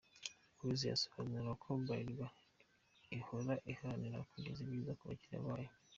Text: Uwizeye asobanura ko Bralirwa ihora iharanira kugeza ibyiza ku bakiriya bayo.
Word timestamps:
Uwizeye 0.59 0.93
asobanura 0.95 1.51
ko 1.63 1.67
Bralirwa 1.81 2.27
ihora 3.17 3.53
iharanira 3.71 4.17
kugeza 4.31 4.59
ibyiza 4.65 4.91
ku 4.97 5.03
bakiriya 5.09 5.45
bayo. 5.47 5.69